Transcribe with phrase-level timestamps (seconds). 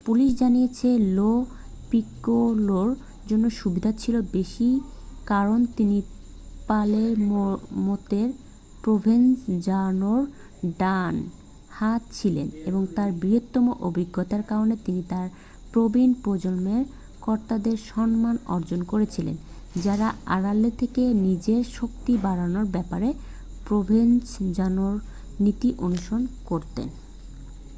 [0.05, 1.31] police জানিয়েছে Lo
[1.91, 2.89] পিকোলোর
[3.27, 4.69] জন্য সুবিধা ছিল বেশি
[5.25, 5.97] কারণ তিনি
[6.67, 8.21] পালের্মোতে
[8.83, 10.21] প্রোভেনজানোর
[10.77, 11.15] ডান
[11.69, 15.27] হাত ছিলেন এবং তার বৃহত্তর অভিজ্ঞতার কারণে তিনি তার
[15.71, 16.83] প্রবীণ প্রজন্মের
[17.21, 19.35] কর্তাদের সম্মান অর্জন করেছিলেন
[19.75, 23.09] যারা আড়ালে থেকে নিজের শক্তি বাড়ানোর ব্যাপারে
[23.65, 24.95] প্রোভেনজানোর
[25.39, 26.87] নীতি অনুসরণ করতেন